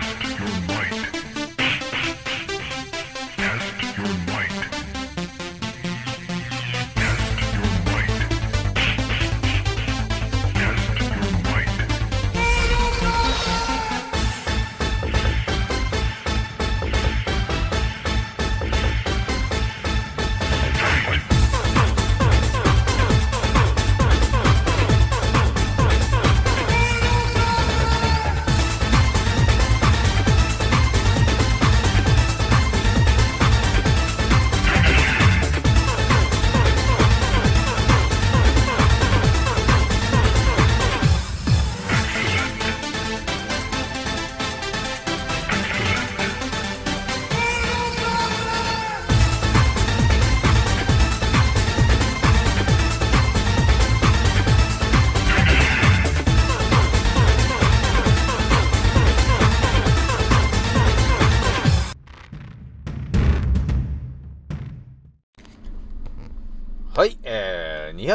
[0.00, 1.33] Test your might.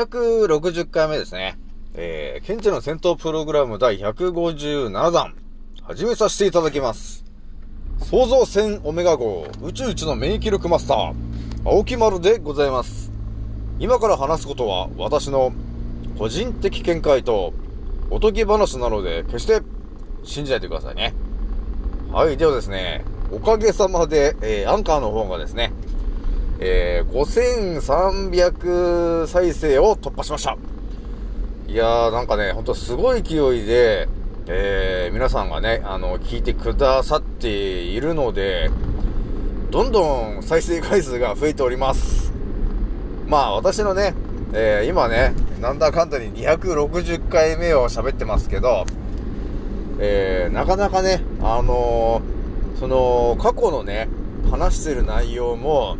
[0.05, 1.58] 260回目ですね。
[1.94, 5.36] えー、ケンチの戦闘プログラム第157弾、
[5.83, 7.25] 始めさせていただきます。
[8.05, 11.14] 創造船オメガ号宇宙一の免疫力マスター、
[11.66, 13.11] 青木丸でございます。
[13.80, 15.52] 今から話すことは私の
[16.17, 17.53] 個人的見解と
[18.09, 19.61] おとぎ話なので決して
[20.23, 21.14] 信じないでくださいね。
[22.14, 25.69] はい、ではですね、おかげさまで、えー、アンカーの方がですね、
[26.59, 30.57] えー、5300再生を突破しました。
[31.67, 34.07] いやー、なんかね、ほんとすごい勢いで、
[34.47, 38.69] えー、皆さんがね、あの、聞いてくださっているので、
[39.71, 42.33] どんどん再生回数が増えております。
[43.27, 44.13] まあ、私のね、
[44.53, 48.85] えー、今ね、なんだかんだに260回目を喋ってますけど、
[49.99, 52.39] えー、なかなかね、あのー
[52.80, 54.08] その、過去のね、
[54.49, 55.98] 話してる内容も、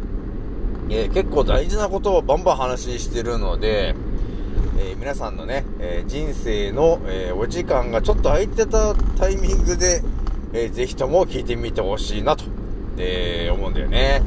[0.90, 3.96] えー結構大事なことをバンバン話してるので、
[4.78, 10.02] えー皆さんのね、えー人生の、えお時間がちょっと空いてたタイミングで、
[10.54, 12.44] えーぜひとも聞いてみてほしいなと、
[12.98, 14.22] え思うんだよね。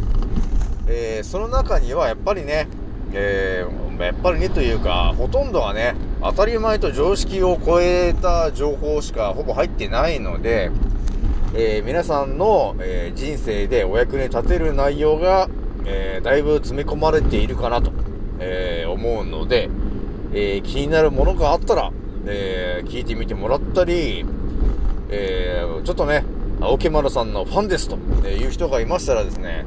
[0.89, 2.69] えその中にはやっぱりね、
[3.13, 3.67] え
[3.99, 10.71] やっぱりねというか、ほとんどはね、当たり前と常識を超えた情報しかほぼ入ってないので、
[11.55, 15.49] え皆さんの、え人生でお役に立てる内容が、
[15.87, 17.93] えーだいぶ詰め込まれているかなと、
[18.39, 19.69] えー思うので、
[20.33, 21.93] えー気になるものがあったら、
[22.27, 24.25] え聞いてみてもらったり、
[25.11, 26.25] えちょっとね、
[26.61, 27.97] 青木丸さんのファンですと
[28.29, 29.65] いう人がいましたらですね、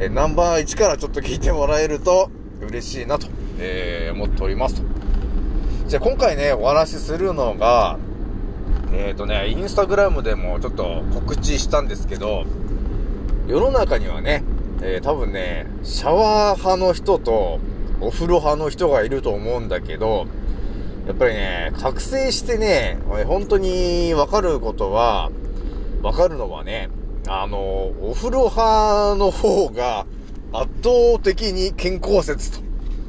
[0.00, 2.30] えナンバー1からちょっと聞いてもらえると
[2.60, 3.26] 嬉しいなと、
[3.58, 4.82] え思っておりますと。
[5.88, 7.98] じゃあ今回ね、お話しするのが、
[8.92, 12.44] えっ、とね、インスタグラムでもちょっと告知したんですけど、
[13.46, 14.42] 世の中にはね、
[14.82, 17.58] えー多分ね、シャワー派の人と
[18.00, 20.26] お風呂派の人がいると思うんだけど、
[21.06, 25.30] やっぱりね、覚醒してね、本当にわかることは、
[26.02, 26.90] わかるのはね、
[27.26, 30.06] あの、お風呂派の方が
[30.52, 32.60] 圧倒的に健康説と、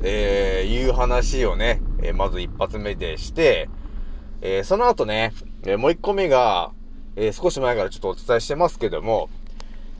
[0.04, 3.70] えーいう話をね、えーまず一発目でして、
[4.42, 5.34] えーその後ね、
[5.66, 6.72] えもう一個目が、
[7.16, 9.30] え少し前からちょっとお伝えしてますけども、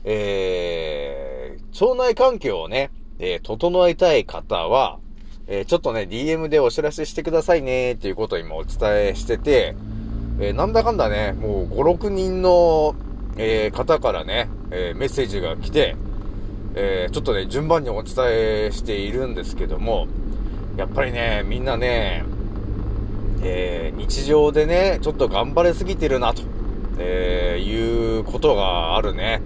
[0.04, 1.29] えー
[1.78, 4.98] 腸内環境をね、えー整えたい方は、
[5.46, 8.78] えーちょっとね、DM でお知らせしてくださいね、っていうことを今お伝
[9.10, 9.76] えしてて、
[10.40, 12.94] えーなんだかんだね、もう5、6人の、
[13.36, 15.96] え方からね、えメッセージが来て、
[16.74, 20.08] えちょっとね、順番にお伝えしているんですけども、
[20.76, 22.24] やっぱりね、みんなね、
[23.42, 26.42] え日常でね、ちょっと頑張れすぎてるな、と、
[26.98, 29.40] えいうことがあるね。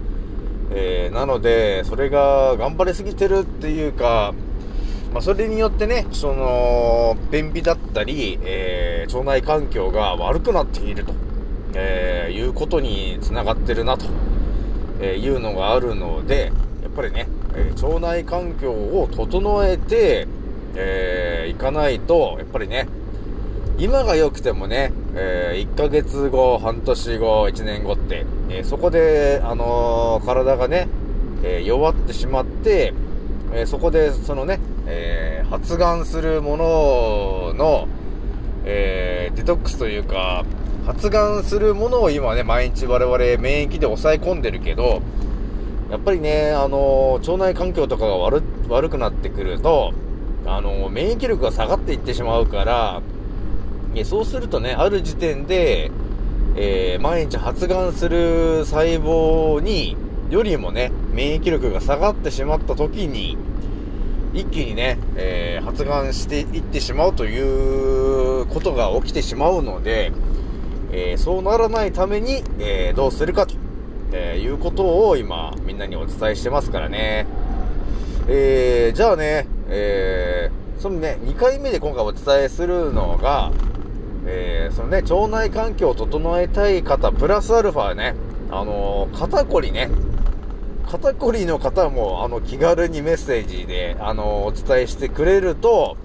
[0.71, 4.33] えーなので、それが頑張れすぎてるっていうか、
[5.13, 11.13] まあ、それによってね、その、便秘だったり、えー腸内環境が悪くなっていると、
[11.75, 14.05] えーいうことにつながってるなと、
[15.01, 16.51] えいうのがあるので、
[16.83, 20.27] やっぱりね、え腸内環境を整えて、
[20.75, 22.87] えーいかないと、やっぱりね、
[23.77, 30.87] 今が良くてもね、え1ヶ月後、半年後、1年後って、えーそこで、あのー体がね、
[31.43, 32.93] え弱ってしまって、
[33.53, 37.87] えそこで、そのね、え発がんするものの、
[38.65, 40.43] えデトックスというか、
[40.85, 45.01] 発がんするものを今ね、毎日我々免疫で抑え込んでるけど、
[45.89, 49.93] やっぱりね、あの腸内環境とかが悪くなってくると、
[50.45, 53.01] あの免疫力が下がっていってしまうから、
[54.03, 55.91] そうするとね、ある時点で、
[56.57, 59.95] えー毎日発がんする細胞に、
[60.29, 63.37] よりもね、免疫力が下がってしまった時に、
[64.33, 70.11] 一気にね、えー発がんしていってしまうということが起きてしまうので、
[70.91, 73.55] えーそうならないために、えーどうするかと、
[74.11, 77.27] えいうことを今、みんなにお伝えしてますからね。
[78.27, 80.49] えじゃあね、え
[80.79, 83.51] そのね、2回目で今回お伝えするのが、
[84.25, 88.15] えーそのね、腸内環境を整えたい方、プラスアルファね、
[88.51, 89.89] あのー肩こりね、
[90.89, 95.97] 肩こりの方も、あの、気軽にメッセージで、あの、お伝えしてくれると、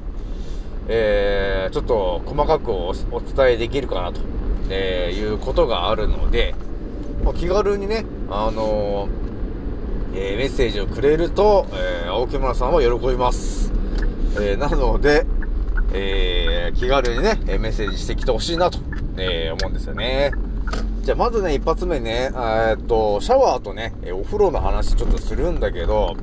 [0.89, 4.21] えー、ちょっと細かくお伝えできるかなと、
[4.71, 6.55] えいうことがあるので、
[7.25, 9.09] まあ気軽にね、あの
[10.15, 13.73] えメッセージをくれると、え青木村さんは喜びます。
[14.41, 15.27] えなので、
[15.93, 18.79] えー気軽にね、メッセージしてきてほしいなと、
[19.17, 20.33] えー思うんですよね。
[21.03, 26.17] じゃあまずね、一発目ね、えっと、シャワーとね、お風呂の話ちょっとするんだけど、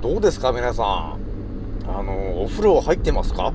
[0.00, 1.18] どうですか皆さん？
[1.86, 3.52] あの、お風呂入ってますか？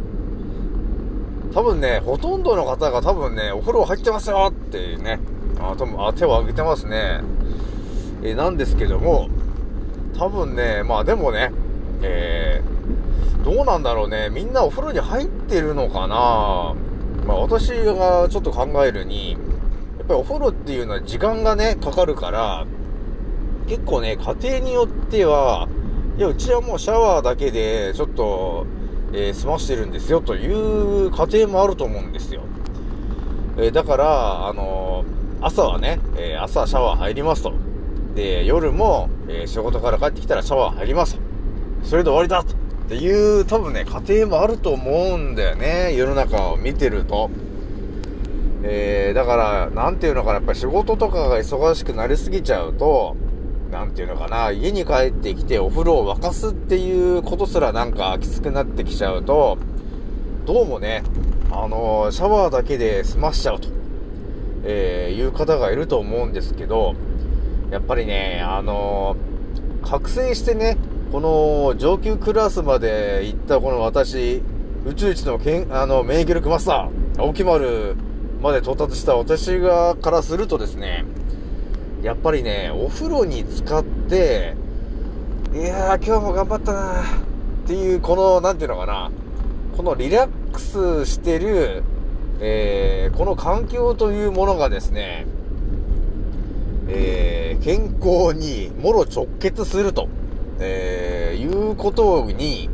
[1.54, 5.20] 多分ね、ほとんどの方が多分ね、お風呂入ってますよってね、
[5.60, 7.22] あ、多分あ手を挙げてますね。
[8.22, 9.30] えなんですけども、
[10.18, 11.52] 多分ね、まあでもね、
[12.04, 12.99] えー、
[13.44, 16.76] どうなんだろうね、みんなお風呂に入ってるのかな
[17.26, 22.66] まあ私がちょっと考えるに、やっぱりお風呂っていうのは時間がね、かかるから、
[23.68, 25.68] 結構ね、家庭によっては、
[26.18, 28.66] いや、うちはもうシャワーだけで、ちょっと、
[29.14, 32.42] えー済ましてるんですよ、という家庭もあると思うんですよ。
[33.58, 37.54] えーだから、あのー朝はね、え朝シャワー入りますと。
[38.14, 41.22] で、夜も、え仕事から帰ってきたらシャワー入りますと。
[41.84, 42.56] それで終わりだと。
[42.90, 45.94] っていう、多分ね、家庭もあると思うんだよね。
[45.96, 47.30] 世の中を見てると。
[48.64, 53.16] えー、だから、なんていうのかな、やっぱ仕事とかが忙しくなりすぎちゃうと、
[53.72, 59.60] なんていうのかな、家に帰ってきてお風呂を沸かすっていうことすらなんかきつくなってきちゃうと、
[60.48, 61.04] どうもね、
[61.52, 63.70] あのーシャワーだけで済ましちゃうと、
[64.64, 66.96] えーいう方がいると思うんですけど、
[67.70, 69.16] やっぱりね、あの
[69.84, 70.76] 覚醒してね、
[71.12, 74.44] この上級クラスまで行ったこの私、
[74.86, 77.96] 宇宙一のけんあの免疫力マスター、青木丸
[78.44, 81.06] まで到達した私がからするとですね、
[82.04, 84.56] やっぱりね、お風呂に浸かって、
[85.52, 87.22] いやー、今日も頑張ったなー
[87.64, 89.10] っていう、この、なんていうのかな、
[89.76, 91.84] このリラックスしてる、
[92.40, 95.26] えー、この環境というものがですね、
[96.88, 100.08] えー、健康にもろ直結すると、
[100.60, 102.70] えー、いうことに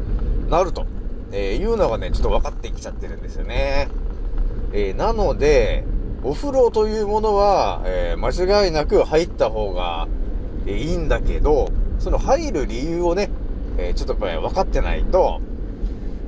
[0.49, 0.85] なると、
[1.31, 3.87] えー、いうのがね、ちょっと分かってきちゃってるんですよね。
[4.73, 5.85] えー、なので、
[6.23, 10.07] お風呂というものは、えー間違いなく入った方が、
[10.65, 13.29] えいいんだけど、その入る理由をね、
[13.77, 15.39] えーちょっとやっぱり分かってないと、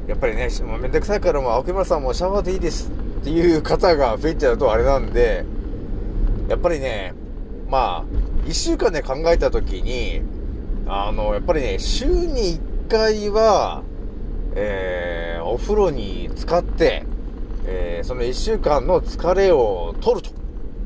[0.08, 2.90] やっぱりね、もうめんどくさいからもう青木村さんもシャワーでいいです
[3.22, 5.44] っていう方が増えちゃうとあれなんで、
[6.48, 7.14] やっぱりね、
[7.70, 8.06] まあ、
[8.48, 10.22] 一週間で考えたときに、
[10.90, 13.84] あの、やっぱりね、週に一回は、
[14.56, 17.06] えー、お風呂に浸かって、
[17.66, 20.32] えーその一週間の疲れを取ると、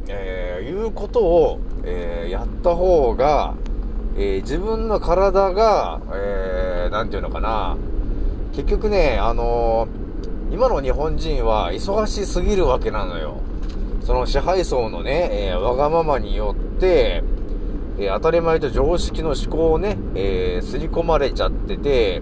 [0.08, 3.54] えーいうことを、えーやった方が、
[4.18, 7.78] えー自分の体が、えーなんていうのかな、
[8.54, 10.02] 結局ね、あのー
[10.54, 13.38] 今の日本人は忙しすぎるわけなのよ。
[14.04, 17.24] その支配層のね、えーわがままによって、
[18.00, 22.22] えー当たり前と常識の思考をね、えー、刷り込まれちゃってて、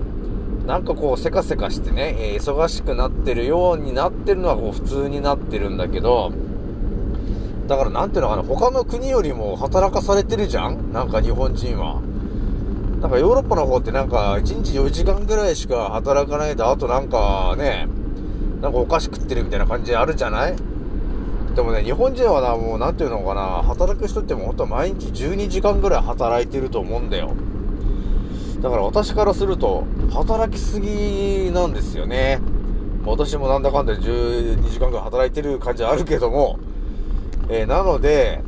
[0.67, 6.31] なんかこう、せかせかしてね、えー忙しくなってるようになってるのはこう普通になってるんだけど、
[7.67, 10.91] だからなんていうのかな、他の国よりも働かされてるじゃん？
[10.91, 12.01] なんか日本人は。
[12.99, 17.87] なんかヨーロッパの方ってなんか1日4時間ぐらいしか働かないで、あとなんかね、
[18.61, 20.55] なんかお菓子食ってるみたいな感じあるじゃない？
[21.55, 27.31] でもね、日本人はな、もうなんていうのかな、働く人ってもうほんと毎日12時間ぐらい働いてると思うんだよ。
[28.61, 32.39] だから私からすると、働きすぎなんですよね。
[33.05, 36.59] 私もなんだかんだ12時間ぐらい働いてる感じはあるけども、
[37.49, 38.41] えーなので、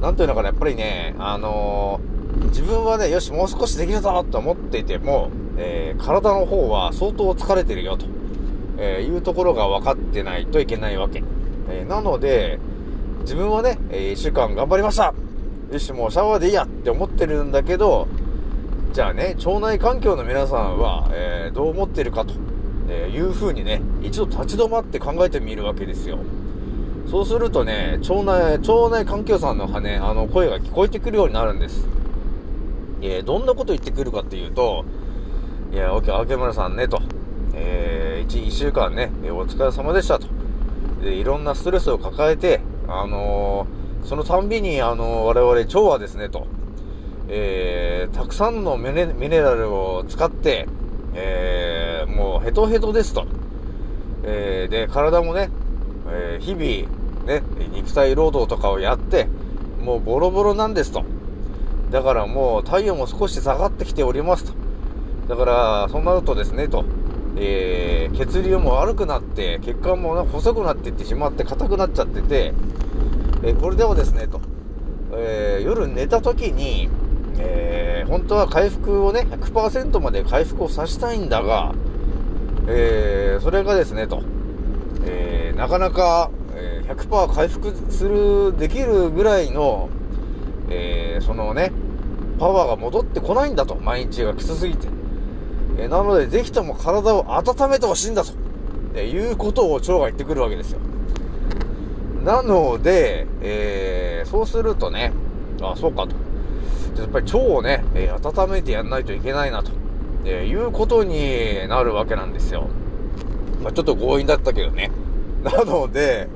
[0.00, 8.06] なんというのかな、やっぱりね、あのー自分はね、よし、もう少しできるぞと思っていても、えー体の方は相当疲れてるよと、
[8.78, 11.22] えいうところが分かってないといけないわけ。
[11.68, 12.58] えーなので、
[13.20, 15.14] 自分はね、え1週間頑張りました
[15.70, 18.08] よし、もうシャワーでいいやって思ってるんだけど、
[18.92, 22.34] じゃあね、腸内環境の皆さんは、えーどう思ってるかと、
[22.88, 26.18] えーいう風にね、一度立ち止まって考えてみるわけですよ。
[27.10, 31.86] そうするとね、腸内、腸内環境さんの羽ね、あの、声が聞こえてくるようになるんです。
[33.00, 34.84] えー、どんなこと言ってくるかっていうと、
[35.72, 37.00] いや、おけ、明村さんね、と。
[37.54, 40.37] えー、1、一週間ね、お疲れ様でした、と。
[41.02, 46.46] で、いろんなストレスを抱えて、あのーそのたんびに、あのー我々腸はですね、と。
[47.28, 50.66] えー、たくさんのミネミネラルを使って、
[51.14, 53.26] えー、もうヘトヘトですと。
[54.24, 55.50] えー、で、体もね、
[56.10, 59.28] えー日々、ね、肉体労働とかをやって、
[59.82, 61.04] もうボロボロなんですと。
[61.90, 64.52] だからもう体温も少し下がってきておりますと。
[65.28, 66.84] だから、そうなるとですね、と。
[67.40, 72.52] えー、血流も悪くなって、血管も細くなっていってしまって硬くなっちゃってて、
[73.44, 74.40] えーこれでもですね、と。
[75.12, 76.88] えー夜寝た時に、
[77.38, 81.74] え本当は回復をね、100%まで回復をさせたいんだが、
[82.66, 84.22] えそれがですね、と。
[85.06, 89.88] えなかなか、え100%回復する、できるぐらいの、
[90.70, 91.70] えそのね、
[92.40, 93.76] パワーが戻ってこないんだと。
[93.76, 94.97] 毎日がきつすぎて。
[95.78, 98.32] えなので、ぜひとも体を温めてほしいんだと。
[98.94, 100.80] えーいうことを腸が言ってくるわけですよ。
[102.24, 105.12] なので、えーそうするとね、
[105.62, 106.16] あ、そうかと。
[107.00, 109.70] やっぱり腸をね、えー温めてやんないといけないなと、
[110.24, 112.68] えーいうことになるわけなんですよ。
[113.62, 114.90] まあ、ちょっと強引だったけどね。
[115.44, 116.28] なので、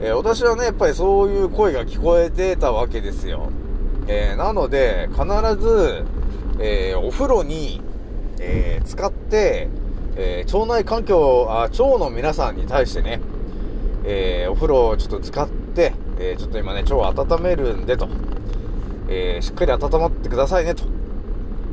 [0.00, 3.48] えー私はね、やっぱりそういう声が聞こえてたわけですよ。
[4.08, 5.24] えなので、必
[5.60, 6.04] ず、
[6.60, 7.80] えお風呂に、
[8.40, 9.68] えー使って、
[10.16, 13.20] えー腸内環境あ、腸の皆さんに対してね、
[14.04, 18.08] えーお風呂をちょっと使って、えーちょっと今ね、腸を温めるんでと、
[19.08, 20.84] えーしっかり温まってくださいねと。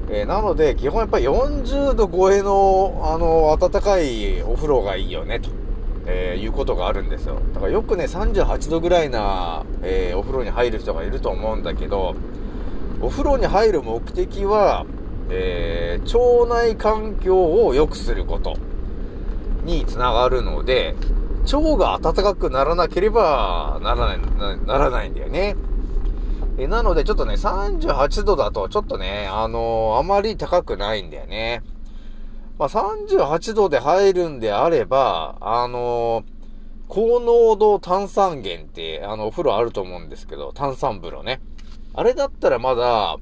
[0.09, 5.49] えーなので、基本やっぱり40度超えの、あの、暖かいお風呂がいいよね、と、
[6.05, 7.37] えーいうことがあるんですよ。
[7.53, 12.15] だからよくね、38度ぐらいな、えーお風呂に入る人がいると思うんだけど、
[13.01, 14.85] お風呂に入る目的は、
[15.29, 18.55] えー腸内環境を良くすること
[19.63, 20.95] につながるので、
[21.51, 25.55] 腸が暖かくならなければならない、なならないんだよね。
[26.57, 31.63] えなので、ちょっとね、38度だと、ちょっとね、あのーあまり高くないんだよね。
[32.59, 36.33] まあ、38度で入るんであれば、あのー
[36.89, 41.41] 高濃度炭酸源って、あの、お風呂あると思うんですけど、炭酸風呂ね。
[41.95, 43.17] あれだったらまだ、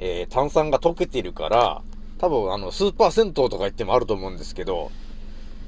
[0.00, 1.82] えー炭酸が溶けてるから、
[2.18, 4.90] 多分あの、スーパー銭湯とか言ってもあると思うんですけど、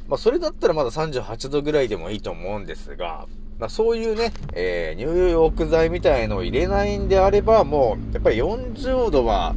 [0.09, 3.27] まあ、それだったらまだ38度ぐらいでもいいと思うんですが、
[3.59, 9.55] まあ、そういうね、えー入浴剤みたいのを入れないんであれば、もう、やっぱり40度は、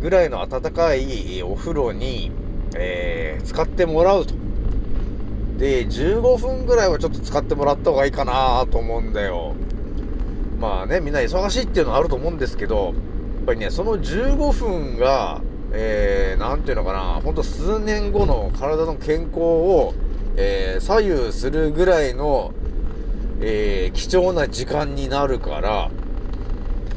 [0.00, 2.32] ぐらいの暖かいお風呂に、
[2.76, 4.34] えー使ってもらうと。
[5.58, 9.54] で、15分ぐらいはちょっと使ってもらった方がいいかなと思うんだよ。
[10.60, 12.94] まあね、みんな忙しいっていうのはあると思うんですけど、
[13.44, 15.40] ぱりね、その15分が、
[15.72, 19.94] えー、なんていうのかな、ほんと数年後の体の健康を、
[20.36, 22.52] えー左右するぐらいの、
[23.40, 25.90] えー貴重な時間になるから、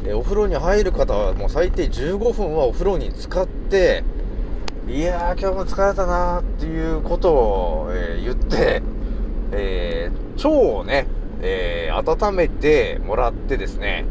[0.06, 4.04] えお風呂に入る方はもう最低15分はお風呂に使って、
[4.88, 8.84] いやー今日も疲れたなーっていうことを、えー言って、
[9.52, 11.08] えー腸をね、
[11.42, 14.06] えー温めてもらってですね、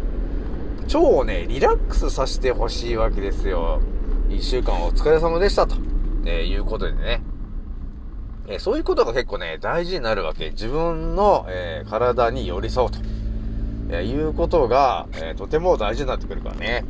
[0.85, 3.81] 腸をね、リラックスさせてほしいわけですよ。
[4.29, 5.76] 一週間お疲れ様でしたと、
[6.26, 7.23] えいうことでね。
[8.47, 10.50] えそういうことが結構ね、大事になるわけ。
[10.50, 12.99] 自分の、えー体に寄り添うと、
[13.91, 16.85] えーいうことが、えーとても大事になってくるからね。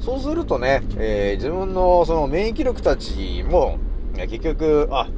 [0.00, 3.78] そうするとね、え自分のその免疫力たちも、
[4.16, 5.08] 結局、あ、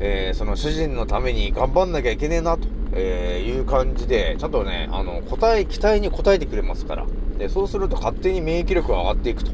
[0.00, 7.06] えその主人のために頑張んなきゃいけねえな、と、えーいう感じで、ちゃんとね、あの、答え、期待に応えてくれますから。
[7.38, 9.50] で、そうすると勝手に免疫力が上がっていくと、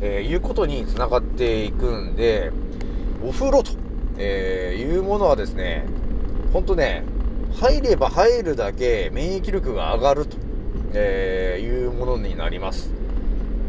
[0.00, 2.50] えーいうことにつながっていくんで、
[3.24, 3.72] お風呂と、
[4.18, 5.84] えーいうものはですね、
[6.52, 7.04] ほんとね、
[7.60, 10.36] 入れば入るだけ免疫力が上がると、
[10.94, 12.92] えーいうものになります。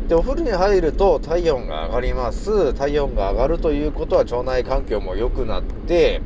[0.08, 2.74] で、お風呂に入ると体温が上がります。
[2.74, 6.22] 体温が上がるということは腸内環境も良くなって、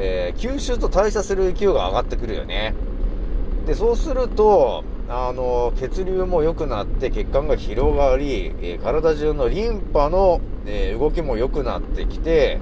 [0.00, 2.74] えー吸収と代謝する勢いが上がってくるよね。
[3.66, 12.60] で、そうすると、あの、血流も良くなって血管が広がり、えー体中のリンパの、えー動きも良くなってきて、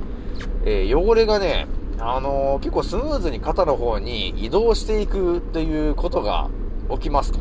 [0.64, 1.66] え汚れがね、
[1.98, 6.50] あの結構スムーズに肩の方に移動していくということが
[6.90, 7.38] 起きますと。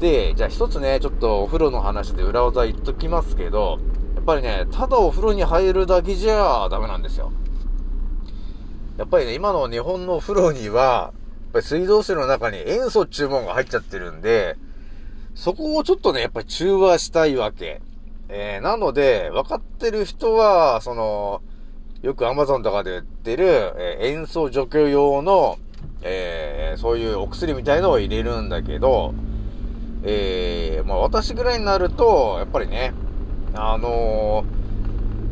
[0.00, 3.78] で、じゃあ一つね、ちょっとお風呂の話で裏技言っときますけど、
[4.16, 7.32] やっぱりね、ただお風呂に入るだけじゃダメなんですよ。
[8.96, 11.12] やっぱりね、今の日本のお風呂には、や
[11.50, 14.56] っぱり水道水の中に塩素注文が入っちゃってるんで、
[15.34, 17.82] そこをちょっとね、やっぱり中和したいわけ。
[18.28, 21.42] えー、なので、分かってる人は、その、
[22.02, 23.46] よく Amazon とかで売ってる、
[23.76, 25.58] えー塩素除去用の、
[26.02, 29.14] えーそういうお薬みたいのを入れるんだけど、
[30.04, 32.92] えーまあ私ぐらいになると、やっぱりね、
[33.54, 34.64] あのー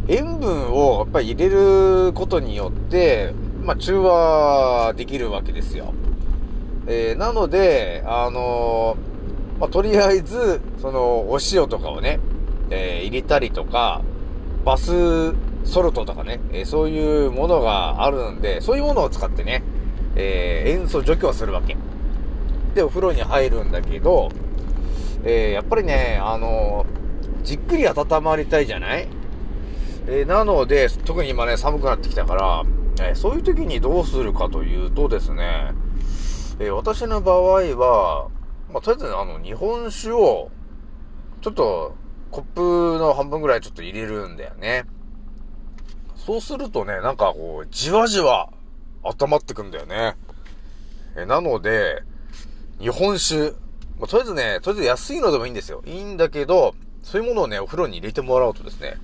[0.09, 3.33] 塩分をやっぱり入れることによって、
[3.65, 5.93] まあ中和できるわけですよ。
[6.87, 12.19] えーなので、あのーまあとりあえず、その、お塩とかをね、
[12.71, 14.03] えー入れたりとか、
[14.65, 15.33] バス
[15.65, 19.63] ソルトとかね、えそういうものがあるんで、そういうものを使ってね、
[20.17, 21.77] え塩素除去をするわけ。
[22.75, 24.31] で、お風呂に入るんだけど、
[25.25, 26.85] えやっぱりね、あの
[27.45, 29.07] じっくり温まりたいじゃない？
[30.09, 32.65] えなので、特に今ね、寒くなってきたから、
[33.01, 35.73] えそういう時にどうするかというとですね、
[36.59, 38.29] え私の場合は、
[38.73, 40.51] まあ、とりあえずあの、日本酒を、
[41.41, 41.95] ちょっと、
[42.31, 44.85] コップの半分ぐらいちょっと入れるんだよね。
[46.17, 48.51] そうするとね、なんかこう、じわじわ、
[49.03, 50.17] 温まってくんだよね。
[51.17, 52.03] えなので、
[52.81, 53.53] 日本酒、
[53.99, 55.83] まあ、とりあえずね、とりあえず安いのでもいいんですよ。
[55.85, 58.95] いいんだけど、そういうものをね、お風呂に入れてもらうとですね、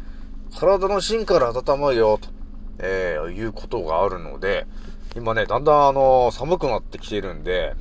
[0.59, 2.29] 体の芯から温まるよ、と、
[2.79, 4.67] えーいうことがあるので、
[5.17, 7.75] 今ね、だんだんあの寒くなってきてるんで、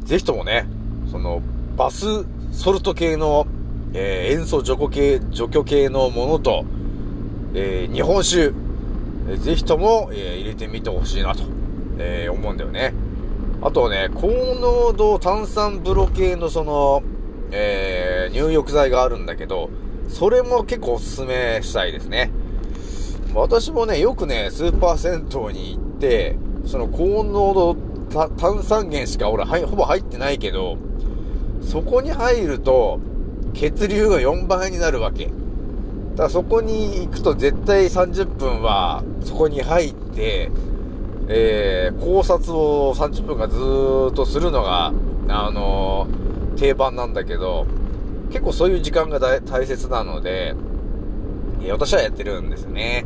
[0.00, 0.66] ぜひともね、
[1.10, 1.42] その、
[1.76, 2.06] バス
[2.52, 3.46] ソルト系の、
[3.92, 6.64] えー塩素除去系、除去系のものと、
[7.54, 11.42] えー日本酒、えーぜひとも、え入れてみてほしいなと、
[11.98, 12.94] え思うんだよね。
[13.62, 17.02] あとはね、高濃度炭酸風呂系のその、
[17.50, 19.70] え入浴剤があるんだけど、
[20.08, 22.30] それも結構おすすめしたいですね。
[23.34, 26.36] 私もね、よくね、スーパー銭湯に行って、
[26.66, 27.76] その高濃度
[28.36, 30.78] 炭酸源しか俺はいほぼ入ってないけど、
[31.60, 33.00] そこに入ると、
[33.54, 35.26] 血流が4倍になるわけ。
[35.26, 40.50] だからそこに行くと絶対30分はそこに入って、
[41.28, 44.92] えー、考察を30分間ずーっとするのが、
[45.28, 47.66] あのー定番なんだけど、
[48.28, 50.54] 結構そういう時間が大切なので、
[51.70, 53.04] 私はやってるんですね。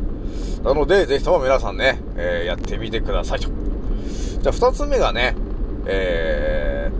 [0.63, 3.49] なので、ぜひとも皆さんね、えーやってみてくださいと。
[4.41, 5.35] じゃあ二つ目がね、
[5.85, 6.91] え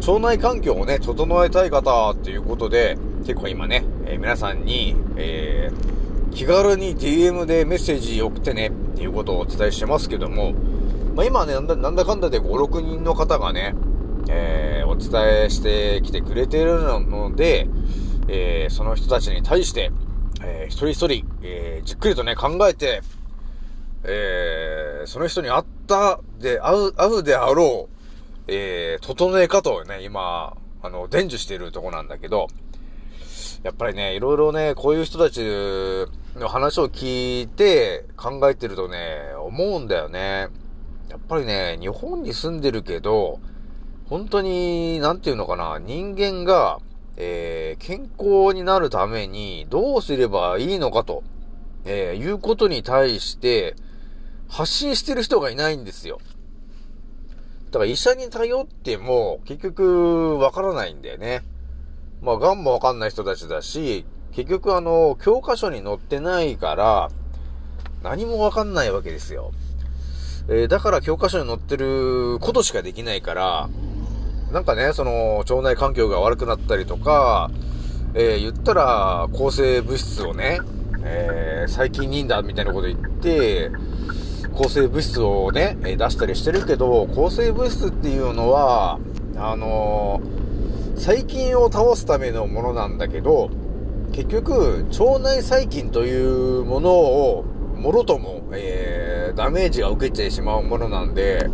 [0.00, 10.52] ー、腸内環境をね、整えたい方っていうことで、結構今ね、えー皆さんに、えー、気軽に DM でメッセージ送ってね、っていうことをお伝えしてますけども、
[11.16, 13.74] まあ今ね、なんだなんだかんだで5、6人の方がね、
[14.28, 17.68] えーお伝えしてきてくれてるので、
[18.28, 19.90] えーその人たちに対して、
[20.42, 23.02] えー一人一人、えーじっくりとね、考えて、
[24.04, 27.94] えーその人に会ったで、会う、会うであろう、
[28.48, 32.48] えー整え方をね、今、あの、伝授しているとこなんだけど、
[33.62, 35.40] やっぱりね、いろいろね、こういう人たち
[36.36, 40.48] の話を聞いて考えてるとね、思うんだよね。
[41.08, 43.40] やっぱりね、日本に住んでるけど、
[44.08, 46.78] 本当に、なんていうのかな、人間が、
[47.20, 51.24] えー健康になるためにどうすればいいのかと、
[51.84, 53.74] えーいうことに対して、
[54.48, 56.20] 発信してる人がいないんですよ。
[57.66, 61.42] だから医者に頼っても、結局、わからないんだよね。
[62.22, 67.10] まあ、がんもわかんない人たちだし、結局あの、教科書に載ってないから、
[68.02, 69.52] 何もわかんないわけですよ。
[70.48, 73.68] えーだから教科書に載ってることしかできないから、
[74.52, 77.50] なんかね、その、腸内環境が悪くなったりとか、
[78.14, 80.60] えー言ったら、抗生物質をね、
[81.04, 83.70] えー細菌人だみたいなこと言って、
[84.54, 88.98] 抗生物質をね、え出したりしてるけど、抗生物質っていうのは、
[89.36, 90.38] あのー
[90.98, 93.50] 細菌を倒すためのものなんだけど、
[94.12, 97.44] 結局、腸内細菌というものを、
[97.76, 101.48] もろとも、えーダメージが受けてしまうものなんで、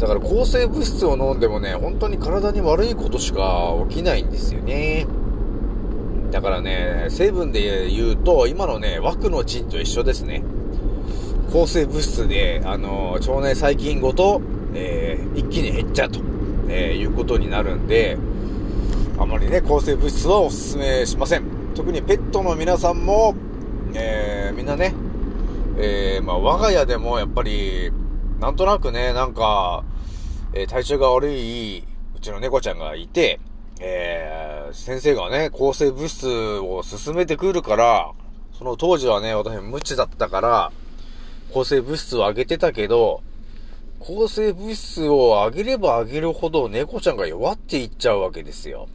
[0.00, 5.06] だから抗生物質を飲んでもね、本当に体に悪いことしか起きないんですよね。
[6.30, 10.42] だからね、成分で言うと、今のね、枠の菌と一緒ですね。
[11.52, 14.40] 抗生物質で、あの、腸内細菌ごと、
[14.74, 16.20] えー一気に減っちゃうと、
[16.68, 18.16] えーいうことになるんで、
[19.18, 21.44] あまりね、抗生物質はお勧めしません。
[21.74, 23.34] 特にペットの皆さんも、
[23.92, 24.94] えーみんなね、
[25.78, 27.92] えーまあ、我が家でもやっぱり、
[28.40, 29.84] なんとなくね、なんか、
[30.54, 31.84] えー体調が悪い、
[32.16, 33.38] うちの猫ちゃんがいて、
[33.80, 38.12] えー先生がね、抗生物質を勧めてくるから、
[38.56, 40.72] その当時はね、私無知だったから、
[41.52, 43.22] 抗生物質をあげてたけど、
[43.98, 48.88] 抗生物質をあげればあげるほど猫ちゃんが弱っていっちゃうわけですよ。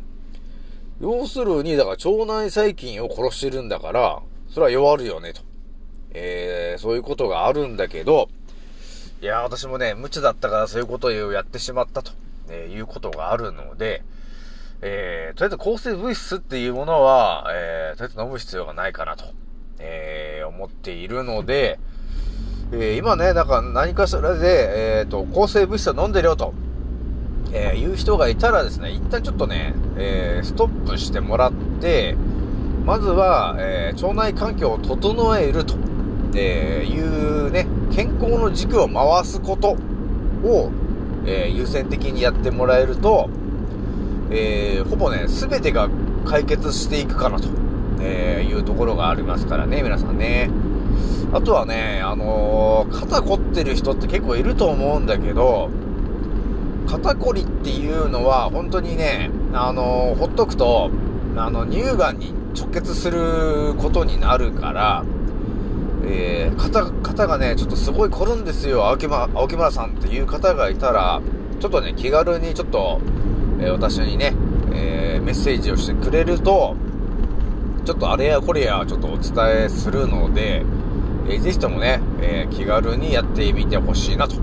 [0.99, 5.41] 要するに、だから腸内細菌を殺してるんだから、それは弱るよね、と。
[6.15, 8.27] えー、そういうことがあるんだけど、
[9.25, 12.11] いや、私もね、無知だったからそういうことをやってしまったと、
[12.47, 14.03] えいうことがあるので、
[14.83, 19.25] えー、とりあえず抗生物質っていうものは、えー、とりあえず飲む必要がないかなと、
[19.79, 21.79] えー、思っているので、
[22.71, 26.53] え、今ね、なんか何かしらで、えっ、と、抗生物質を飲んでるよと、
[27.51, 32.15] えー、いう人がいたらですね、一旦ちょっとね、え、ストップしてもらって、
[32.85, 35.73] まずは、え、腸内環境を整えると、
[36.35, 39.77] えいうね、健康の軸を回すこと
[40.43, 40.69] を、
[41.25, 43.29] えー優先的にやってもらえると、
[44.29, 45.89] えーほぼね、すべてが
[46.25, 47.47] 解決していくかなと、
[48.01, 50.49] えーいうところがありますからね、皆さんね。
[51.31, 55.69] あとはね、あの肩凝ってる人って結構いると思うんだけど、
[56.87, 60.91] 肩こりっていうのは本当にね、あのほっとくと、
[61.37, 65.05] あの、乳がんに直結することになるから、
[66.07, 71.21] えー、肩、肩がね、ちょっとすごい凝るんですよ、青木ま、青木村さんっていう方がいたら、
[71.59, 72.99] ちょっとね、気軽にちょっと、
[73.59, 74.33] えー私にね、
[74.73, 76.75] えーメッセージをしてくれると、
[77.85, 80.63] ちょっとあれやこれやちょっとお伝えするので、
[81.27, 84.35] えーぜひともね、え気軽にやってみてほしいなと。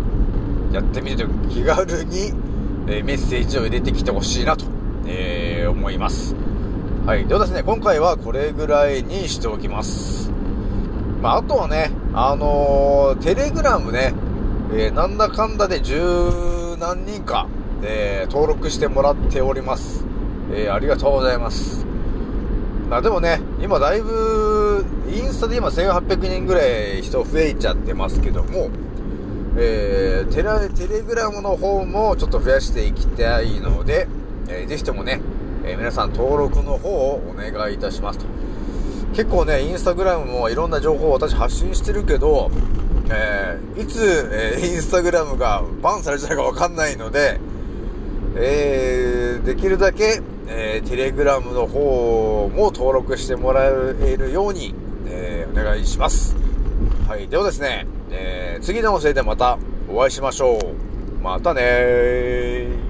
[0.72, 2.33] やってみて、気軽に、
[2.88, 4.64] えメッセージを入れてきてほしいなと、
[5.07, 6.35] え思います。
[7.07, 7.27] はい。
[7.27, 10.32] ではですね、今回はこれぐらいにしておきます。
[11.23, 14.13] まあ、あとはね、あのーテレグラムね、
[14.75, 15.97] えーなんだかんだで十
[16.81, 17.47] 何人か、
[17.83, 20.05] えー登録してもらっております。
[20.53, 21.87] えーありがとうございます。
[22.91, 28.69] まあでもね、今だいぶ、インスタで今1800人ぐらい人増えちゃってますけども、
[29.57, 34.09] えーテレ、テレグラムの方もちょっと増やしていきたいので、
[34.49, 35.21] えーぜひともね、
[35.65, 38.25] えー皆さん登録の方をお願いいたしますと。
[39.14, 42.51] 結構ね、インスタグラムもいろんな情報を私発信してるけど、
[43.11, 47.38] えーいつ、えーインスタグラムがバンされちゃうかわかんないので、
[48.37, 54.75] えーできるだけ、えーテレグラムの方も登録してもらえるように、
[55.07, 56.35] えーお願いします。
[57.07, 57.29] はい。
[57.29, 59.59] ではですね、えー次の音声でまた
[59.90, 61.22] お会いしましょう。
[61.22, 62.82] またねー。